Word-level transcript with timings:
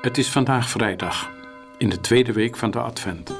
Het 0.00 0.18
is 0.18 0.28
vandaag 0.28 0.68
vrijdag, 0.68 1.30
in 1.78 1.88
de 1.88 2.00
tweede 2.00 2.32
week 2.32 2.56
van 2.56 2.70
de 2.70 2.78
Advent. 2.78 3.34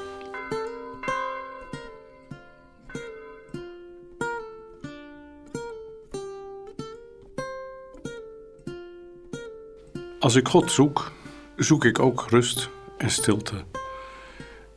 Als 10.19 10.35
ik 10.35 10.49
God 10.49 10.71
zoek, 10.71 11.13
zoek 11.57 11.85
ik 11.85 11.99
ook 11.99 12.27
rust 12.29 12.71
en 12.99 13.11
stilte. 13.11 13.65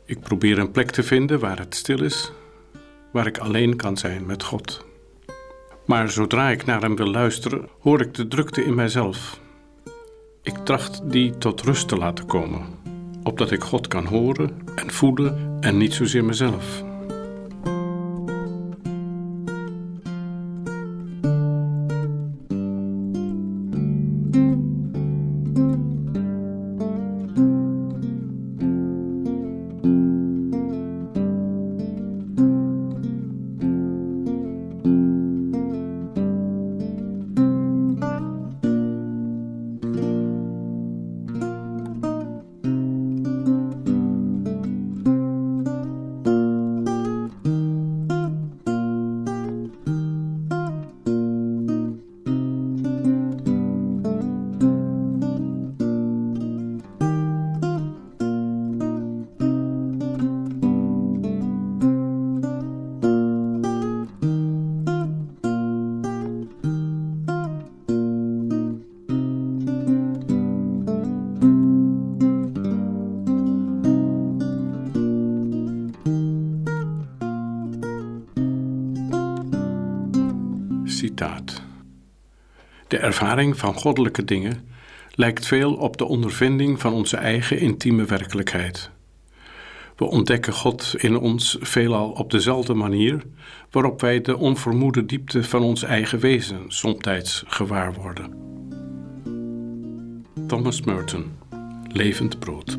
Ik 0.04 0.20
probeer 0.20 0.58
een 0.58 0.70
plek 0.70 0.90
te 0.90 1.02
vinden 1.02 1.40
waar 1.40 1.58
het 1.58 1.74
stil 1.74 2.02
is, 2.02 2.32
waar 3.12 3.26
ik 3.26 3.38
alleen 3.38 3.76
kan 3.76 3.96
zijn 3.96 4.26
met 4.26 4.42
God. 4.42 4.84
Maar 5.86 6.10
zodra 6.10 6.48
ik 6.48 6.64
naar 6.64 6.80
Hem 6.80 6.96
wil 6.96 7.10
luisteren, 7.10 7.68
hoor 7.80 8.00
ik 8.00 8.14
de 8.14 8.28
drukte 8.28 8.64
in 8.64 8.74
mijzelf. 8.74 9.42
Ik 10.44 10.56
tracht 10.56 11.00
die 11.10 11.38
tot 11.38 11.60
rust 11.60 11.88
te 11.88 11.96
laten 11.96 12.26
komen, 12.26 12.62
opdat 13.22 13.50
ik 13.50 13.62
God 13.62 13.88
kan 13.88 14.04
horen 14.06 14.50
en 14.74 14.90
voelen 14.90 15.56
en 15.60 15.76
niet 15.76 15.94
zozeer 15.94 16.24
mezelf. 16.24 16.84
Citaat. 81.04 81.62
De 82.88 82.98
ervaring 82.98 83.58
van 83.58 83.74
goddelijke 83.74 84.24
dingen 84.24 84.68
lijkt 85.10 85.46
veel 85.46 85.74
op 85.74 85.96
de 85.96 86.04
ondervinding 86.04 86.80
van 86.80 86.92
onze 86.92 87.16
eigen 87.16 87.58
intieme 87.58 88.04
werkelijkheid. 88.04 88.90
We 89.96 90.04
ontdekken 90.04 90.52
God 90.52 90.94
in 90.96 91.18
ons 91.18 91.56
veelal 91.60 92.10
op 92.10 92.30
dezelfde 92.30 92.74
manier 92.74 93.22
waarop 93.70 94.00
wij 94.00 94.20
de 94.20 94.36
onvermoede 94.36 95.06
diepte 95.06 95.44
van 95.44 95.62
ons 95.62 95.82
eigen 95.82 96.18
wezen 96.18 96.64
somtijds 96.68 97.44
gewaar 97.46 97.94
worden. 97.94 98.32
Thomas 100.46 100.80
Merton, 100.80 101.32
Levend 101.88 102.38
Brood. 102.38 102.76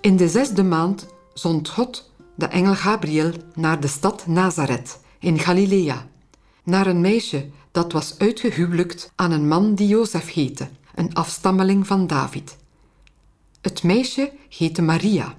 In 0.00 0.16
de 0.16 0.28
zesde 0.28 0.62
maand 0.62 1.06
zond 1.34 1.68
God 1.68 2.10
de 2.34 2.46
engel 2.46 2.74
Gabriel 2.74 3.32
naar 3.54 3.80
de 3.80 3.86
stad 3.86 4.26
Nazareth 4.26 5.00
in 5.18 5.38
Galilea, 5.38 6.08
naar 6.62 6.86
een 6.86 7.00
meisje 7.00 7.48
dat 7.70 7.92
was 7.92 8.18
uitgehuwelijkt 8.18 9.12
aan 9.14 9.30
een 9.30 9.48
man 9.48 9.74
die 9.74 9.88
Jozef 9.88 10.32
heette, 10.32 10.68
een 10.94 11.14
afstammeling 11.14 11.86
van 11.86 12.06
David. 12.06 12.56
Het 13.60 13.82
meisje 13.82 14.32
heette 14.48 14.82
Maria. 14.82 15.34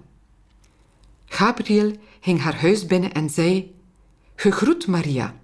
Gabriel 1.25 1.95
ging 2.19 2.39
haar 2.39 2.61
huis 2.61 2.85
binnen 2.85 3.13
en 3.13 3.29
zei: 3.29 3.75
Gegroet 4.35 4.87
Maria, 4.87 5.35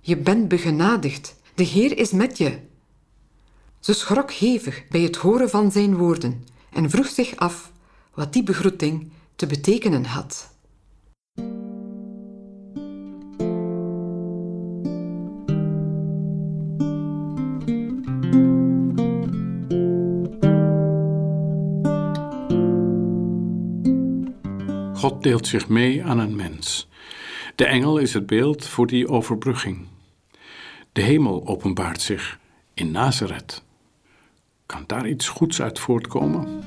je 0.00 0.16
bent 0.16 0.48
begenadigd, 0.48 1.36
de 1.54 1.64
Heer 1.64 1.98
is 1.98 2.10
met 2.10 2.38
je. 2.38 2.58
Ze 3.80 3.92
schrok 3.92 4.32
hevig 4.32 4.88
bij 4.88 5.00
het 5.00 5.16
horen 5.16 5.50
van 5.50 5.72
zijn 5.72 5.96
woorden 5.96 6.44
en 6.72 6.90
vroeg 6.90 7.06
zich 7.06 7.36
af 7.36 7.72
wat 8.14 8.32
die 8.32 8.42
begroeting 8.42 9.12
te 9.36 9.46
betekenen 9.46 10.04
had. 10.04 10.52
God 24.94 25.22
deelt 25.22 25.46
zich 25.46 25.68
mee 25.68 26.04
aan 26.04 26.18
een 26.18 26.36
mens. 26.36 26.88
De 27.54 27.64
engel 27.64 27.98
is 27.98 28.14
het 28.14 28.26
beeld 28.26 28.66
voor 28.66 28.86
die 28.86 29.08
overbrugging. 29.08 29.86
De 30.92 31.02
hemel 31.02 31.46
openbaart 31.46 32.02
zich 32.02 32.38
in 32.74 32.90
Nazareth. 32.90 33.62
Kan 34.66 34.84
daar 34.86 35.08
iets 35.08 35.28
goeds 35.28 35.62
uit 35.62 35.78
voortkomen? 35.78 36.62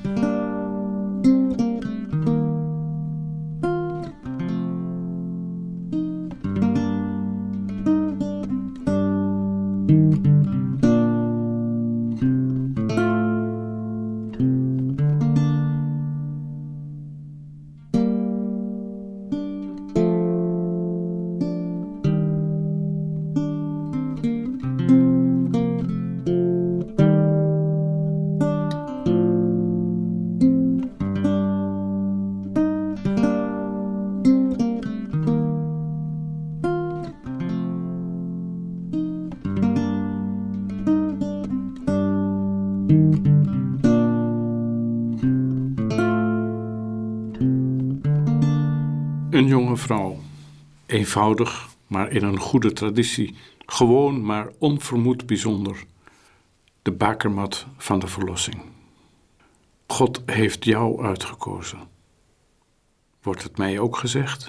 Een 49.38 49.46
jonge 49.46 49.76
vrouw, 49.76 50.18
eenvoudig, 50.86 51.68
maar 51.86 52.10
in 52.10 52.24
een 52.24 52.38
goede 52.38 52.72
traditie, 52.72 53.34
gewoon 53.66 54.24
maar 54.24 54.52
onvermoed 54.58 55.26
bijzonder. 55.26 55.84
De 56.82 56.92
bakermat 56.92 57.66
van 57.76 57.98
de 57.98 58.06
verlossing. 58.06 58.62
God 59.86 60.22
heeft 60.26 60.64
jou 60.64 61.04
uitgekozen. 61.04 61.78
Wordt 63.22 63.42
het 63.42 63.56
mij 63.58 63.78
ook 63.78 63.96
gezegd? 63.96 64.48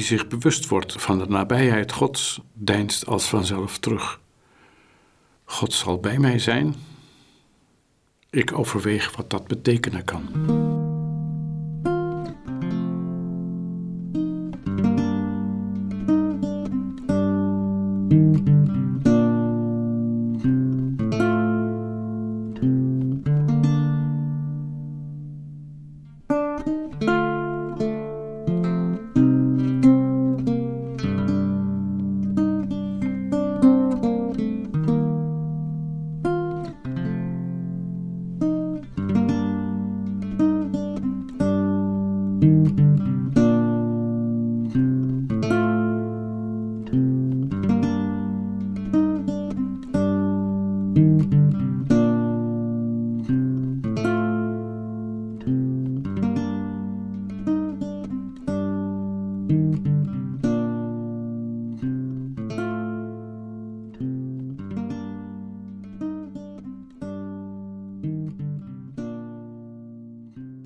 Wie 0.00 0.08
zich 0.08 0.28
bewust 0.28 0.68
wordt 0.68 1.02
van 1.02 1.18
de 1.18 1.26
nabijheid 1.26 1.92
Gods, 1.92 2.40
deinst 2.52 3.06
als 3.06 3.28
vanzelf 3.28 3.78
terug. 3.78 4.20
God 5.44 5.72
zal 5.72 5.98
bij 5.98 6.18
mij 6.18 6.38
zijn. 6.38 6.74
Ik 8.30 8.58
overweeg 8.58 9.16
wat 9.16 9.30
dat 9.30 9.46
betekenen 9.46 10.04
kan. 10.04 10.69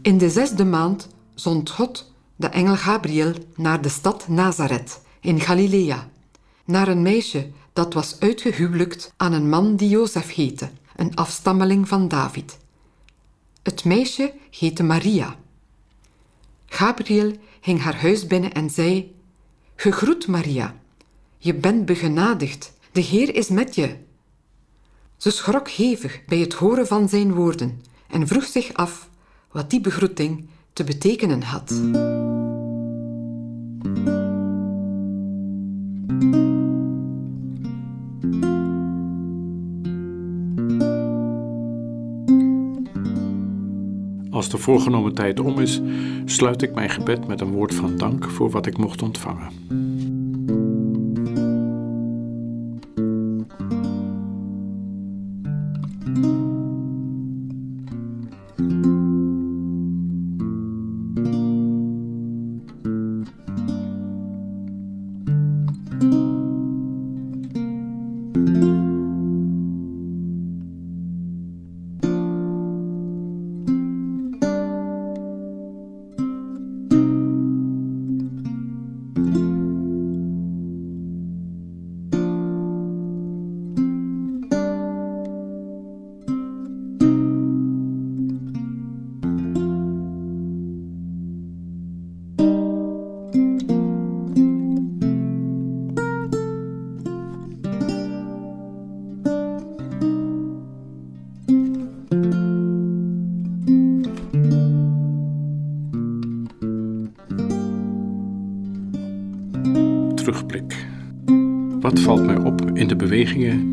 In 0.04 0.18
de 0.18 0.30
zesde 0.30 0.64
maand 0.64 1.08
zond 1.34 1.70
God 1.70 2.12
de 2.36 2.46
engel 2.46 2.76
Gabriel 2.76 3.32
naar 3.56 3.82
de 3.82 3.88
stad 3.88 4.28
Nazareth 4.28 5.00
in 5.20 5.40
Galilea, 5.40 6.08
naar 6.64 6.88
een 6.88 7.02
meisje 7.02 7.50
dat 7.72 7.94
was 7.94 8.16
uitgehuwelijkt 8.20 9.12
aan 9.16 9.32
een 9.32 9.48
man 9.48 9.76
die 9.76 9.88
Jozef 9.88 10.34
heette, 10.34 10.70
een 10.96 11.16
afstammeling 11.16 11.88
van 11.88 12.08
David. 12.08 12.58
Het 13.62 13.84
meisje 13.84 14.34
heette 14.50 14.82
Maria. 14.82 15.36
Gabriel 16.66 17.36
ging 17.60 17.80
haar 17.80 18.00
huis 18.00 18.26
binnen 18.26 18.52
en 18.52 18.70
zei: 18.70 19.14
Gegroet 19.76 20.26
Maria, 20.26 20.74
je 21.38 21.54
bent 21.54 21.84
begenadigd, 21.84 22.72
de 22.92 23.00
Heer 23.00 23.34
is 23.34 23.48
met 23.48 23.74
je. 23.74 23.96
Ze 25.16 25.30
schrok 25.30 25.68
hevig 25.68 26.24
bij 26.24 26.38
het 26.38 26.54
horen 26.54 26.86
van 26.86 27.08
zijn 27.08 27.34
woorden 27.34 27.82
en 28.08 28.26
vroeg 28.26 28.44
zich 28.44 28.74
af 28.74 29.12
wat 29.54 29.70
die 29.70 29.80
begroeting 29.80 30.48
te 30.72 30.84
betekenen 30.84 31.42
had. 31.42 31.70
Als 44.30 44.48
de 44.48 44.58
voorgenomen 44.58 45.14
tijd 45.14 45.40
om 45.40 45.58
is, 45.58 45.80
sluit 46.24 46.62
ik 46.62 46.74
mijn 46.74 46.90
gebed 46.90 47.26
met 47.26 47.40
een 47.40 47.52
woord 47.52 47.74
van 47.74 47.96
dank 47.96 48.30
voor 48.30 48.50
wat 48.50 48.66
ik 48.66 48.78
mocht 48.78 49.02
ontvangen. 49.02 49.52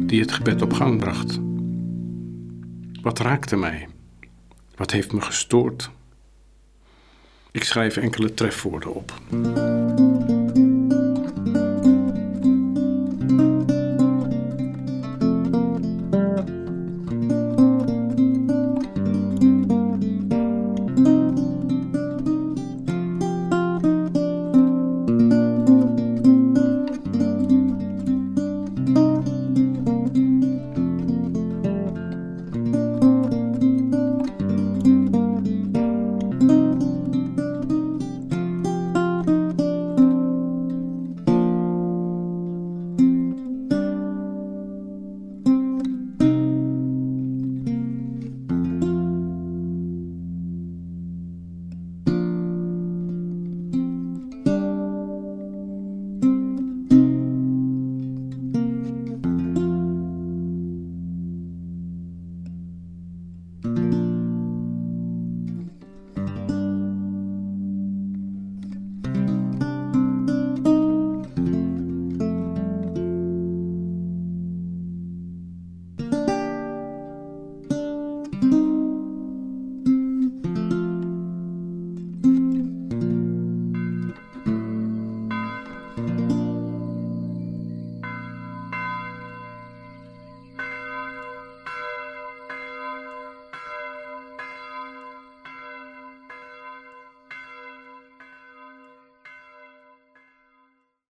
Die 0.08 0.22
het 0.22 0.32
gebed 0.32 0.62
op 0.62 0.74
gang 0.74 1.00
bracht? 1.00 1.40
Wat 3.02 3.20
raakte 3.20 3.56
mij? 3.56 3.88
Wat 4.76 4.92
heeft 4.92 5.14
me 5.14 5.22
gestoord? 5.22 5.90
Ik 7.52 7.64
schrijf 7.64 7.98
enkele 7.98 8.34
trefwoorden 8.34 8.94
op. 8.94 9.14